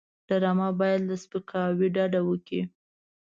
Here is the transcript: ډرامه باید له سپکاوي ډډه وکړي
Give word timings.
ډرامه 0.27 0.67
باید 0.79 1.01
له 1.09 1.15
سپکاوي 1.23 1.87
ډډه 1.95 2.21
وکړي 2.29 2.61